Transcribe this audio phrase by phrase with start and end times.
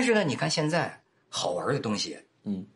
[0.00, 0.98] 但是呢，你看现在
[1.28, 2.66] 好玩的东西，嗯，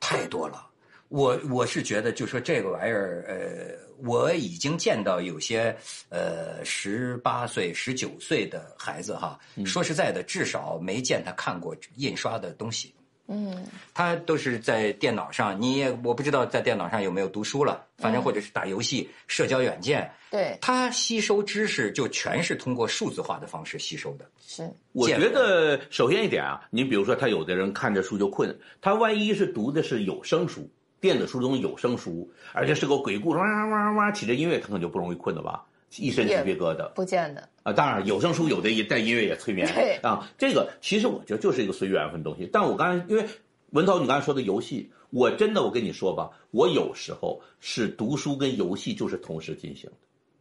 [0.00, 0.66] 太多了。
[1.10, 5.76] 我我是觉得，就说这个玩意儿，呃，我已经见到有些
[6.08, 12.94] 呃十八岁、十九岁的孩子哈，说实在的，至少没见他看过印刷的东西。
[13.28, 13.64] 嗯，
[13.94, 20.10] 他都是在电脑上，你也我不知道在电脑上有没有读书了，反正或者是打游戏、社交软件。
[20.30, 24.24] 对，他吸收知识就全是通过数字化的方式吸收的。
[24.40, 30.68] 是，我觉得首先一点啊，你比如说他有的人看着书就困，他万一是读的是有声书，
[31.00, 35.64] 电子书中有声书，而且是个鬼故事，哇哇哇起着音乐，他可能就不容易困了吧？
[35.98, 36.88] 一身鸡皮疙瘩。
[36.94, 37.48] 不见得。
[37.62, 39.66] 啊，当然有声书有的也带音乐也催眠。
[39.74, 42.48] 对啊，这个其实我觉得就是一个随缘分的东西。
[42.52, 43.24] 但我刚才因为
[43.70, 49.96] 文涛你刚才说的游戏，我真的我跟你说吧，我有时候是读书跟游戏就是同时进行的。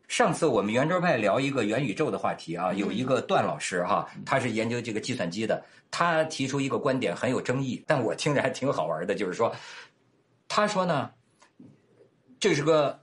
[0.07, 9.55] 上次我们圆桌派聊一个元宇宙的话题啊，有一个段老师哈，他是研究这个计算机的，他提出一个观点很有争议，但我听着还挺好玩的，就是说，
[10.49, 11.11] 他说呢，
[12.41, 13.00] 这是个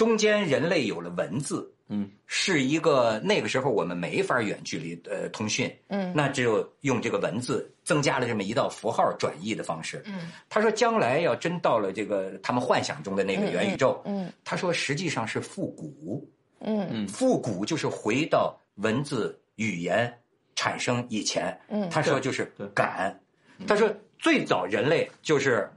[0.00, 6.10] 中间人类有了文字，嗯，是一个那个时候我们没法远距离呃通讯，嗯。
[6.16, 10.02] 那只有用这个文字增加了这么一道符号转译的方式。
[10.06, 10.32] 嗯。
[10.48, 16.26] 他说将来要真到了这个他们幻想中的那个元宇宙，嗯他说实际上是复古，
[16.60, 17.06] 嗯。
[17.06, 20.10] 复古就是回到文字语言
[20.56, 21.54] 产生以前。
[21.68, 22.66] 嗯他说就是对。
[22.68, 23.14] 感，
[23.66, 25.70] 他说最早人类就是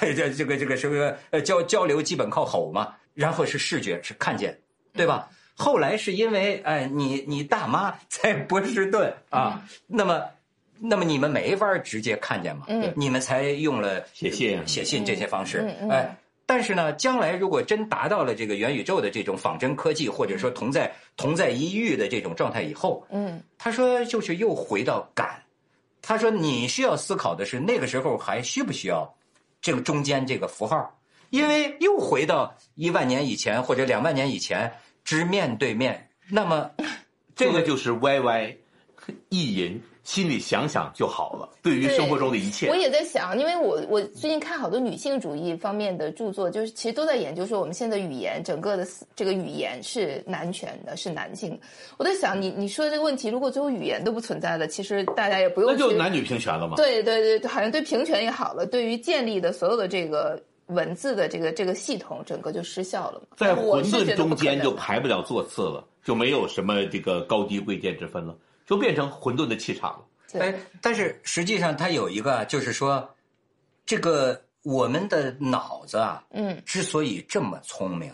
[0.00, 4.56] 这 这个这个什么呃交交流基本靠吼嘛，然后是视觉是看见，
[4.92, 5.28] 对吧？
[5.56, 10.24] 后来是因为哎你你大妈 在波士顿啊，那么。
[10.80, 12.66] 那么你们没法直接看见嘛？
[12.68, 15.58] 嗯你们才用了写信写信这些方式。
[15.90, 25.42] 哎，但是呢，将来如果真达到了这个元宇宙的这种仿真科技，或者说同在同在一域的这种状态以后，嗯他说就是又回到感。
[26.00, 29.12] 他说你需要思考的是那个时候还需不需要
[29.60, 30.96] 这个中间这个符号，
[31.30, 34.72] 因为又回到一万年以前或者两万年以前
[35.04, 36.08] 直面对面。
[36.30, 36.70] 那么
[37.34, 38.56] 这个就是 YY
[39.30, 41.48] 意淫，心里想想就好了。
[41.62, 48.86] 对于生活中的一切我，也在想，因为我我最近看好多女性主义方面的著作，就是其实都在研究说我们现在的语言整个的
[49.16, 51.60] 这个语言是男权的，是男性的。
[51.96, 56.76] 我在想，你你说的这个问题，如果最后语言都不存在了，其实大家也不用那就男女平权了嘛。
[56.76, 63.26] 对对对，好像对平权也好了，对于建立的所有的这个文字的这个这个系统，整个就失效了嘛。
[63.36, 68.36] 在混沌中间就排不了座次了，就没有什么这个高低贵贱之分了，
[68.66, 70.04] 就变成混沌的气场了。
[70.30, 73.08] 对哎，但是实际上它有一个，就是说，
[73.86, 78.12] 这个我们的脑子啊，嗯之所以这么聪明，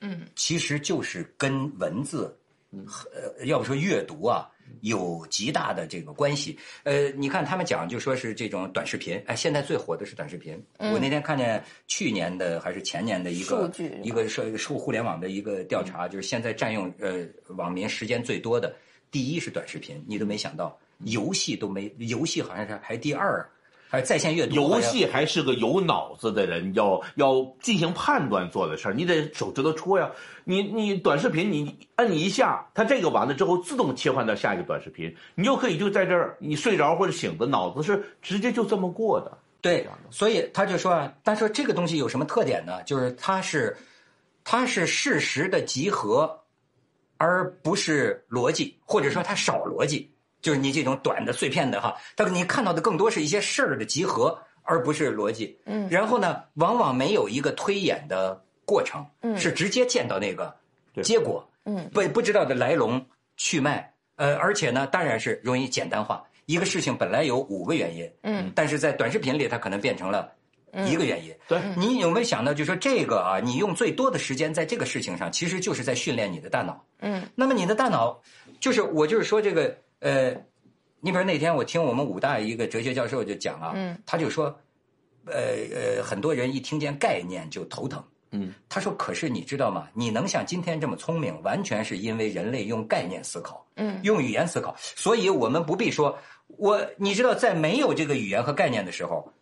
[0.00, 2.38] 嗯其实就是跟文字，
[2.70, 4.48] 呃，要不说阅读啊，
[4.80, 6.58] 有极大的这个关系。
[6.84, 10.62] 呃，你看他们讲，就说是这种短视频，哎，现在最火的是短视频。
[10.78, 18.74] 我那天看见去年的还是前年的一个数据一个是是互联网的一个调查，就是现在占用呃网民时间最多的，
[19.10, 23.48] 第一是短视频，你都没想到，游戏都没，游戏好像是排第二，
[23.88, 30.10] 还是在线阅读游戏还是个有脑子的人要要进行判断做的事儿，你得手指头戳呀。
[30.44, 39.38] 你你短视频你摁一下，它这个完了之后自动切换到下一个短视频，你就可以就在这儿，你睡着或者醒着脑子是直接就这么过的。
[39.60, 42.82] 对，所以他就说啊，他说这个东西有什么特点呢？
[42.84, 43.76] 就是它是，
[44.44, 46.38] 它是事实的集合，
[47.16, 50.08] 而不是逻辑，或者说它少逻辑。
[50.42, 55.58] 就是你这种短的碎片的哈，但是你看到的更多是一些事儿的集合，而不是逻辑。
[55.64, 60.54] 嗯然后呢，往往没有一个推演的过程，嗯是直接见到那个
[61.02, 63.04] 结果，嗯不不知道的来龙
[63.36, 66.22] 去脉，呃，而且呢，当然是容易简单化。
[66.46, 70.32] 一个事情本来有五个原因，嗯但是在短视频里，它可能变成了
[70.86, 71.34] 一个原因。
[71.48, 76.84] 对你有没有想到，就说这个啊，你用最多的时间在这个事情上，其实就是在训练你的大脑。
[77.00, 78.16] 嗯那么你的大脑，
[78.60, 80.30] 就是我就是说这个呃，
[81.00, 84.44] 你比如那天我听我们武大一个哲学教授就讲啊，嗯他就说，
[85.26, 85.34] 呃
[85.74, 88.02] 呃，很多人一听见概念就头疼。
[88.32, 89.88] 嗯，他说：“可是你知道吗？
[89.94, 94.74] 你能像今天这么聪明，完全是因为人类用概念思考，嗯用语言思考。
[94.78, 99.32] 所以我们不必说，我你知道，在没有这个语言和概念的时候，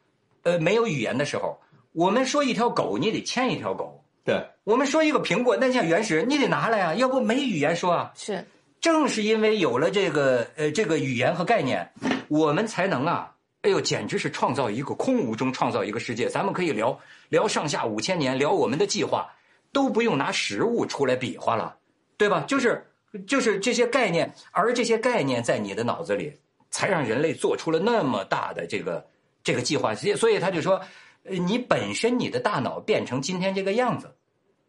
[0.42, 1.58] 呃，没有语言的时候，
[1.92, 3.86] 我们说一条狗，你得牵一条狗；
[4.22, 8.12] 对，我们说一个苹果，那像原始，你得拿来啊，要不没语言说啊。
[8.14, 8.46] 是
[8.84, 11.90] 正是因为有了这个呃这个语言和概念，
[12.28, 16.28] 我们才能啊，哎呦，简直是创造一个空无中创造一个世界。
[16.28, 17.00] 咱们可以聊
[17.30, 19.26] 聊上下五千年，聊我们的计划，
[19.72, 21.74] 都不用拿实物出来比划了，
[22.18, 22.44] 对吧？
[22.46, 22.86] 就是
[23.26, 26.30] 就是这些概念，而这些概念在你的脑子里，
[26.70, 29.02] 才让人类做出了那么大的这个
[29.42, 29.94] 这个计划。
[29.94, 30.78] 所以他就说，
[31.22, 34.14] 你本身你的大脑变成今天这个样子，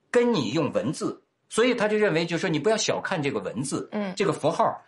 [0.10, 4.82] 跟你用文字，所以他就认为，就说你不要小看这个文字，嗯这个符号。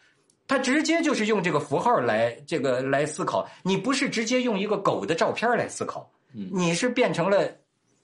[0.50, 7.52] 他直接就是用这个符号来这个来思考，你不是直接用一个狗的照片来思考，你是变成了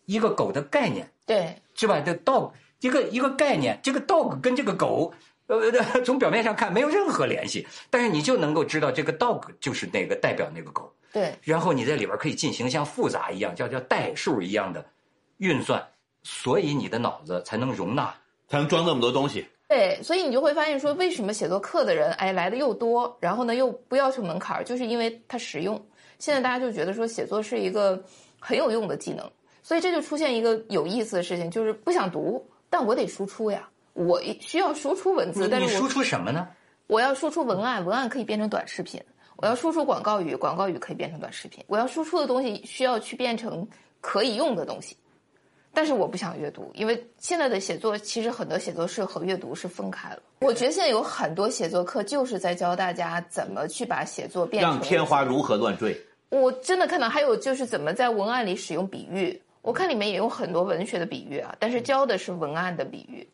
[0.07, 2.01] 一个狗的概念，对，是吧？
[2.01, 2.51] 这 dog
[2.81, 5.13] 一个一个概念，这个 dog 跟这个狗，
[5.47, 5.71] 呃，
[6.03, 14.85] 从表面上看没有任何联系，但是你就能够知道这个 dog 就是那个代表那个狗，对，然后你在里边可以进行像复杂一样，叫叫代数一样的
[15.37, 15.81] 运算，
[16.23, 18.13] 所以你的脑子才能容纳。
[18.53, 19.43] 才能装那么多东西。
[19.67, 25.83] 对，所以你就会发现说，为什么写作课的人哎来的又多，然后呢又不要求门槛儿，就是因为它实用。
[26.19, 27.99] 现在大家就觉得说写作是一个
[28.39, 29.27] 很有用的技能，
[29.63, 36.47] 所以这就出现一个有意思的事情，就是不想读，但我得输出呀，我需要输出文字，但是输出什么呢？
[36.85, 39.01] 我要输出文案，文案可以变成短视频；
[39.37, 41.63] 我要输出广告语，广告语可以变成短视频。
[41.65, 43.67] 我要输出的东西需要去变成
[43.99, 44.95] 可以用的东西。
[45.73, 50.19] 但是我不想阅读，因为现在的写作其实很多写作是和阅读是分开了。
[50.41, 55.99] 我觉得现在有很多写作课就是在教大家怎么去把写作变成让天花如何乱坠。
[56.29, 63.27] 我真的看到还有就是怎么在文案里使用比喻，我看里面也有很多文学的比喻啊，但是教的是文案的比喻。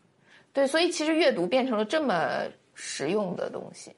[0.54, 2.44] 对，所以其实阅读变成了这么
[2.74, 3.96] 实用的东西，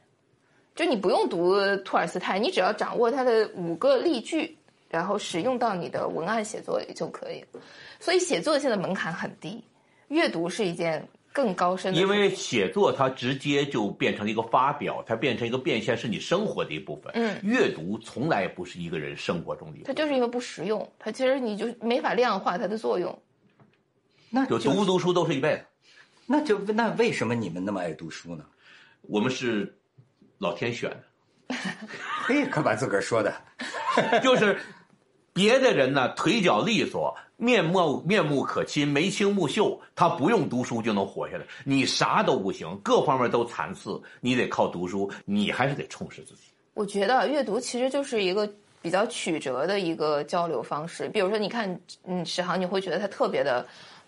[0.75, 4.57] 就你不用读托尔斯泰，你只要掌握他的五个例句，
[4.91, 7.61] 然后使用到你的文案写作里就可以了。
[7.99, 9.63] 所以写作现在门槛很低，
[10.09, 11.99] 阅读是一件更高深的。
[11.99, 17.11] 因为写作它直接就变成了一个发表，它变成一个变现，是你生活的一部分。
[17.15, 19.95] 嗯，阅读从来不是一个人生活中的一部分。
[19.95, 23.17] 它就是因为不实用，它其实你就没法量化它的作用。
[24.29, 25.65] 那就读不读书都是一辈子。
[26.25, 28.45] 那就那为什么你们那么爱读书呢？
[29.01, 29.77] 我们是
[30.37, 31.55] 老天选的，
[32.23, 33.33] 嘿，可把自个儿说的，
[34.23, 34.57] 就是
[35.33, 41.45] 别的人呢腿脚利索，面目面目可亲，眉清目秀，他不用读书就能活下来。
[41.63, 46.41] 你啥都不行，各方面都残次，你得靠读书，你还是得充实自己。
[46.73, 48.49] 我觉得阅读其实就是一个
[48.81, 51.07] 比较曲折的一个交流方式。
[51.09, 53.65] 比如说，你看，嗯，史航，你会觉得他特别的，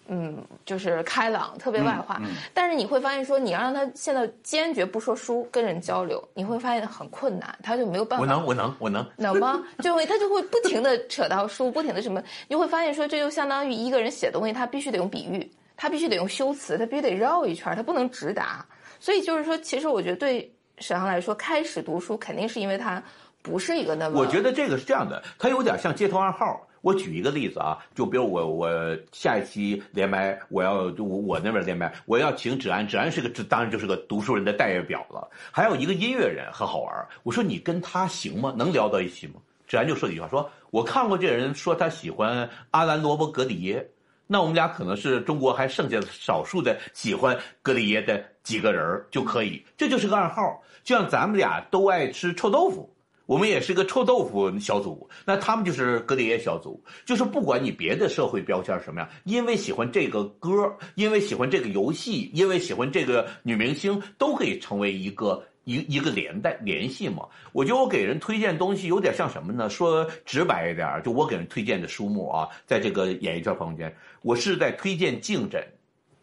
[0.07, 2.21] 嗯，就是开朗，特别外化。
[2.53, 8.23] 但是你会发现，说你要让他现在坚决不说书，跟人交流，你会发现很困难，他就没有办法。
[8.23, 9.05] 我能，我能，我能。
[9.17, 9.63] 能吗？
[9.81, 18.65] 就会他就会不停的扯到书，不停的什么，你会发现说，这就相当于一个人写东西，他必须得用比喻，他必须得用修辞，他必须得绕一圈，他不能直达。
[18.99, 23.01] 所以就是说，其实我觉得对沈航来说，开始读书肯定是因为他
[23.43, 26.65] 不是一个那么，我觉得这个是这样的，它有点像街头暗号。
[26.81, 28.69] 我举一个例子啊，就比如我我
[29.13, 35.25] 下一期连麦，我要就我我那边连麦，我要请芷安，芷安是个这当然就是个读书人的代表了。
[35.49, 38.53] 还有一个音乐人很好玩，我说你跟他行吗？
[38.57, 39.35] 能聊到一起吗？
[39.65, 43.89] 芷安就说一句话，说我看过这人说他喜欢阿兰罗伯格里耶，
[44.27, 50.61] 那我们俩可能是中国还剩下少数的喜欢格里耶的几个人就可以，这就是个暗号。
[50.83, 52.92] 就像咱们俩都爱吃臭豆腐。
[53.25, 60.51] 我们也是个臭豆腐小组，那他们就是格里耶小组，就是不管你别的社会标签什么样，因为喜欢这个歌，
[60.95, 67.25] 因为喜欢这个游戏，因为喜欢这个女明星，都可以成为一个一一个连带联系嘛。
[67.53, 69.69] 我觉得我给人推荐东西有点像什么呢？
[69.69, 75.65] 说直白一点，就我给人推荐的书目啊，在这个演艺圈朋友圈，我是在推荐静枕，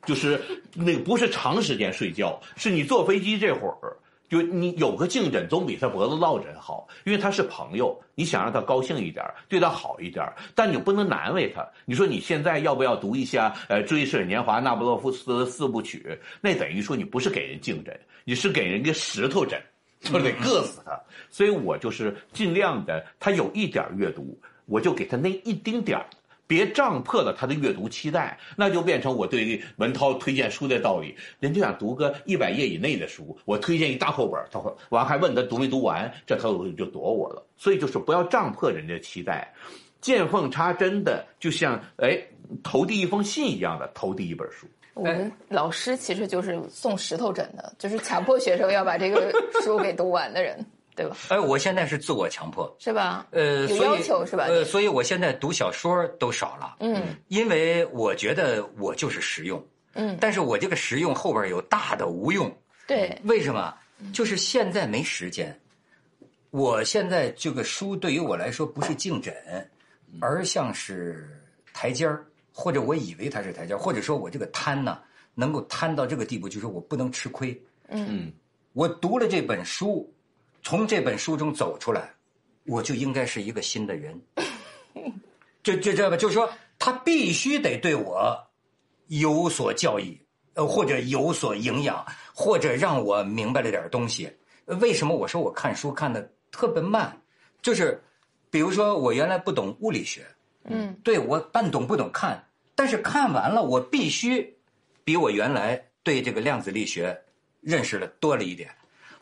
[0.04, 0.38] 就是
[0.75, 3.96] 那个不是长时间睡觉，是你坐飞机这会儿。
[4.30, 11.68] 就你有个颈枕总比他脖子落枕好，因为他是朋友，你想让他高兴一点，对他好一点，但你不能难为他。
[11.84, 16.16] 你说你现在要不要读一下呃《追忆似水年华》那不勒夫斯四部曲？
[16.40, 19.60] 那等于说你不是给人颈枕，你是给人家石头枕，
[20.00, 20.96] 就得硌死他。
[21.28, 26.06] 所以我就是尽量的，他有一点阅读，我就给他那一丁点儿。
[26.50, 31.14] 别胀破了他的阅读期待，那就变成我对文涛推荐书的道理。
[31.38, 37.47] 人就想读个一百页以内的书，我推荐一大厚本，他会完还问他读没读完，这他就躲我了。
[37.57, 39.54] 所以就是不要胀破人家期待，
[40.00, 42.21] 见缝插针的，就像哎
[42.64, 44.66] 投递一封信一样的投递一本书。
[44.95, 50.66] 我们老师其实就是送石头枕的，就是强迫学生要把这个书给读完的人。
[51.00, 51.16] 对吧？
[51.30, 53.26] 哎，我现在是自我强迫，是吧？
[53.30, 54.45] 呃，有要求是吧？
[54.49, 62.54] 呃，所以我现在读小说都少了，嗯，因为我觉得我就是实用，嗯，但是我这个实用后边有大的无用，
[62.87, 63.75] 对，为什么？
[64.12, 65.59] 就是现在没时间。
[66.50, 69.35] 我现在这个书对于我来说不是颈枕，
[70.21, 71.42] 而像是
[71.73, 74.99] 台阶儿，或者我以为它是台阶儿，或者说我这个贪呢，
[75.35, 77.59] 能够贪到这个地步，就是我不能吃亏。
[77.88, 78.30] 嗯，
[78.75, 80.12] 我读了这本书。
[80.62, 82.10] 从这本书中走出来，
[82.66, 84.20] 我就应该是一个新的人。
[85.62, 86.16] 就就这吧？
[86.16, 88.34] 就是说，他必须得对我
[89.08, 90.18] 有所教育，
[90.54, 94.30] 呃，或者有所营养，或者让我明白了点东西。
[94.64, 97.14] 为什么我说我看书看的特别慢？
[97.60, 98.02] 就是
[98.50, 100.24] 比如说，我原来不懂物理学，
[100.64, 102.42] 嗯，对我半懂不懂看，
[102.74, 104.56] 但是看完了，我必须
[105.04, 107.20] 比我原来对这个量子力学
[107.60, 108.70] 认识了多了一点。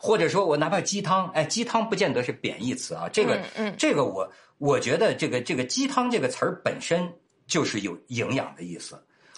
[0.01, 7.11] 或者说我哪怕鸡汤，哎，鸡汤不见得是贬义词啊，这个，嗯这个我我觉得这个这个鸡汤这个词儿本身
[7.47, 8.97] 就是有营养的意思。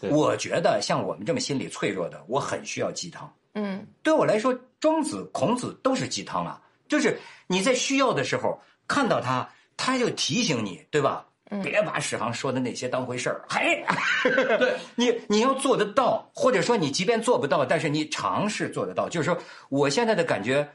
[0.09, 3.31] 我觉得像我们这么心理脆弱的，我很需要鸡汤。
[3.55, 11.25] 嗯对我来说，庄子、孔子都是鸡汤啊，就是你在需要的时候看到他，他就提醒你，对吧？
[11.61, 13.83] 别把史航说的那些当回事儿，嘿，
[14.57, 19.09] 对你你要做得到，或者说你即便做不到，但是你尝试做得到。
[19.09, 19.37] 就是说，
[19.69, 20.67] 我现在的感觉，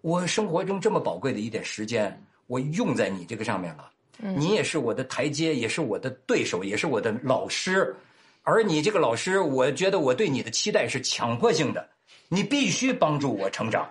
[0.00, 3.90] 我生活中这么宝贵的一点时间，我用在你这个上面了。
[4.22, 7.94] 你也是我的台阶，也是我的对手，也是我的老师。
[8.42, 11.88] 而你这个老师，我觉得我对你的期待是强迫性的，
[12.28, 13.88] 你必须帮助我成长，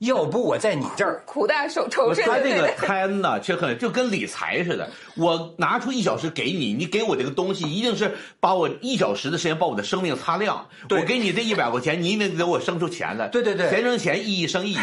[0.00, 2.68] 要不我在你这儿，苦大仇仇深他这个。
[2.78, 4.88] 贪呢，却很就跟理财似的。
[5.14, 10.66] 我拿出一小时给你，你给我这个东西，一定是把我一小时的时间把我的生命擦亮。
[10.88, 13.28] 我给你这一百块钱，你一定给我生出钱来。
[13.28, 14.74] 对对对钱生钱，意义生意。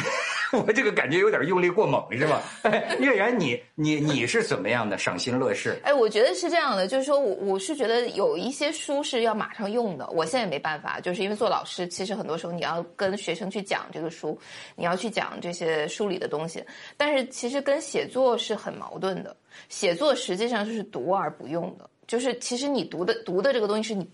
[0.65, 2.41] 我这个感觉有点用力过猛，是吧？
[2.63, 5.79] 哎月然，你你你是怎么样的赏心乐事？
[5.83, 14.39] 哎，我觉得是这样的，就是说我我是觉得有一些书是要马上用的，我现在也没办法，就是因为做老师，其实很多时候你要跟学生去讲这个书，
[14.75, 16.63] 你要去讲这些书里的东西，
[16.95, 19.35] 但是其实跟写作是很矛盾的，
[19.69, 24.07] 写作实际上就是读而不用的，就是其实你读的读的这个东西是你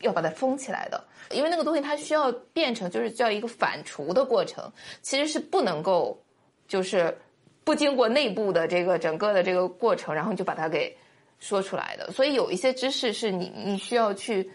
[0.00, 4.70] 要把它封起来的，因为那个东西它需要变成就是叫一个反刍的过程，
[5.02, 6.20] 其实是不能够
[6.68, 7.16] 就是
[7.64, 10.96] 不经过内部的这个整个的这个过程，然后你就把它给
[11.38, 12.10] 说出来的。
[12.12, 14.50] 所以有一些知识是你你需要去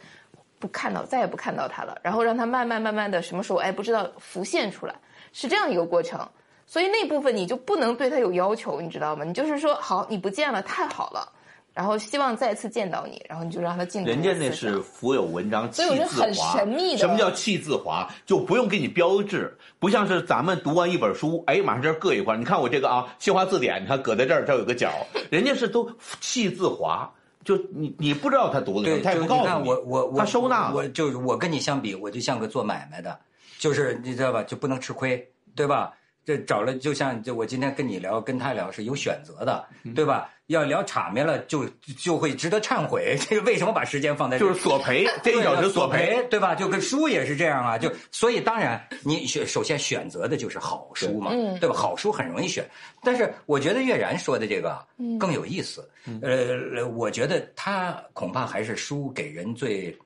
[0.59, 4.95] 不看到，再也不看到它了，然后让它慢慢慢慢的什么时候哎不知道浮现出来，
[5.33, 6.27] 是这样一个过程。
[6.67, 9.25] 所以那部分你就不能对它有要求，你知道吗？
[9.25, 11.29] 你就是说好，你不见了，太好了。
[11.73, 16.57] 然后希望再次见到你，然后你就让他进人家那是腹有文章，气所以我觉得很自华。
[16.57, 18.09] 神秘的什么叫气自华？
[18.25, 22.37] 就不用给你标志，不像是咱们读完一本书，哎，马上这儿搁一块儿。
[22.37, 24.91] 你看我这个啊，《新华字典》，你看搁在这儿，这儿有个角，
[25.29, 27.09] 人家是都气自华。
[27.43, 29.69] 就你你不知道他读的什对，么，他也就你看不告诉你。
[29.69, 30.75] 我我我他收纳了。
[30.75, 33.17] 我就是我跟你相比，我就像个做买卖的，
[33.57, 35.25] 就是你知道吧，就不能吃亏，
[35.55, 35.93] 对吧？
[36.23, 40.29] 这找了就像就我今天跟你聊，跟他聊是有选择的，嗯对吧？
[40.51, 41.67] 要聊场面了，就
[41.97, 43.17] 就会值得忏悔。
[43.27, 46.55] 这个为什么把时间放在这儿就是索赔，这一小时索赔。，对吧？
[46.55, 51.75] 就跟书也是这样啊，就所以当然你选首先选择的就是好书嘛，嗯对吧？
[51.75, 52.69] 好书很容易选，
[53.03, 54.79] 但是我觉得岳然说的这个
[55.19, 55.89] 更有意思。
[56.21, 59.97] 呃，我觉得他恐怕还是书给人最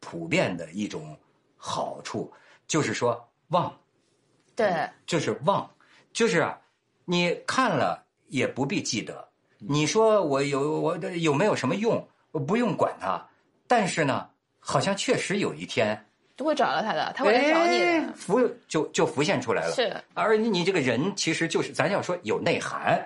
[0.00, 1.16] 普遍的一种
[1.56, 2.32] 好处，
[2.66, 3.74] 就是说忘，
[4.54, 5.68] 对，就是忘，
[6.12, 6.58] 就是啊，
[7.04, 9.26] 你看了也不必记得。
[9.68, 12.06] 你说我有我的有没有什么用？
[12.32, 13.24] 我不用管它，
[13.66, 14.26] 但是呢，
[14.58, 16.04] 好像确实有一天，
[16.36, 18.12] 都会找到他的，他会来找你。
[18.14, 19.72] 浮就就浮现出来了。
[19.72, 23.00] 是，而你你这个人其实就是咱要说有内涵，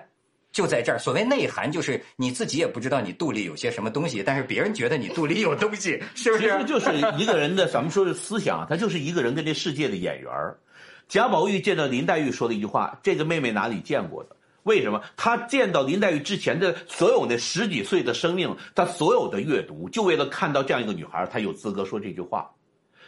[0.50, 0.98] 就在这儿。
[0.98, 6.44] 所谓内涵，就是你自己也不知道你肚里有些什么东西，但是别人觉得你肚里有东西，是不是？
[6.44, 10.58] 其实就是一个人的，咱们说是思想，他就是一个人跟这世界的演员儿
[11.06, 14.36] 贾宝玉见到林黛玉说的一句话：“这个妹妹哪里见过的？”
[14.68, 15.00] 为什么？
[15.16, 22.50] 他见到林黛玉之前的所有的十几岁的生命，他所有的阅读，就为了看到这样一个女孩，他有资格说这句话。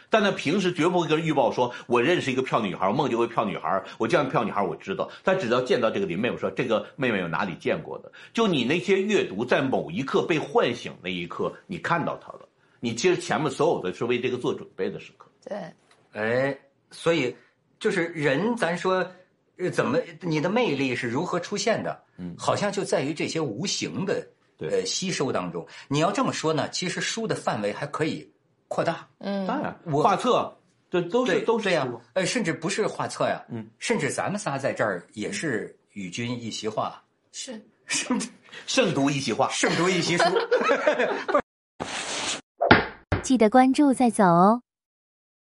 [0.09, 5.09] 但他平时绝不会跟人预报说，我认识一个漂亮女孩，我梦见过漂亮女孩，我这样漂女孩我知道。
[5.23, 8.11] 他只要见到这个林妹妹，说这个妹妹有哪里见过的？
[8.33, 12.49] 就你那些阅读，在某一刻被唤醒那一刻，你看到她了。
[12.79, 15.27] 你其实前面所有的是为这个做准备的时刻。
[15.47, 15.57] 对，
[16.11, 16.57] 哎，
[16.89, 17.33] 所以
[17.79, 19.05] 就是人，咱说，
[19.69, 22.01] 怎么你的魅力是如何出现的？
[22.17, 24.25] 嗯，好像就在于这些无形的
[24.57, 25.65] 对呃吸收当中。
[25.87, 28.29] 你要这么说呢，其实书的范围还可以
[28.67, 29.07] 扩大。
[29.19, 30.57] 嗯，当然，我画册
[30.89, 37.01] 这都是，都是这样，呃，甚至不是画册呀，嗯，甚至咱们仨在这儿也是与君一席话，
[37.31, 37.61] 是。
[37.91, 38.17] 圣
[38.67, 39.49] 胜读一席话。
[39.49, 40.23] 胜读一席书。
[43.21, 44.61] 记得关注再走哦。